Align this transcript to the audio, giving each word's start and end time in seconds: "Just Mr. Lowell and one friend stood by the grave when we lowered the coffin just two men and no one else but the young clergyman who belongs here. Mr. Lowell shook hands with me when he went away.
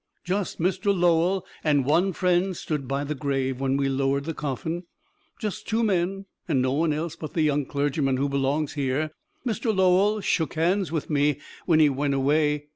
"Just 0.23 0.59
Mr. 0.59 0.85
Lowell 0.99 1.45
and 1.63 1.85
one 1.85 2.11
friend 2.11 2.57
stood 2.57 2.87
by 2.87 3.03
the 3.03 3.13
grave 3.13 3.59
when 3.59 3.77
we 3.77 3.87
lowered 3.87 4.23
the 4.23 4.33
coffin 4.33 4.85
just 5.37 5.67
two 5.67 5.83
men 5.83 6.25
and 6.47 6.59
no 6.59 6.73
one 6.73 6.91
else 6.91 7.15
but 7.15 7.33
the 7.35 7.43
young 7.43 7.67
clergyman 7.67 8.17
who 8.17 8.27
belongs 8.27 8.73
here. 8.73 9.11
Mr. 9.45 9.65
Lowell 9.71 10.19
shook 10.19 10.55
hands 10.55 10.91
with 10.91 11.11
me 11.11 11.37
when 11.67 11.79
he 11.79 11.87
went 11.87 12.15
away. 12.15 12.65